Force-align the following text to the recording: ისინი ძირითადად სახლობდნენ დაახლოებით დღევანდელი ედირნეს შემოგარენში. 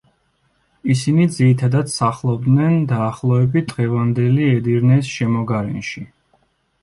ისინი 0.93 1.25
ძირითადად 1.33 1.91
სახლობდნენ 1.95 2.79
დაახლოებით 2.93 3.69
დღევანდელი 3.73 4.47
ედირნეს 4.55 5.11
შემოგარენში. 5.19 6.05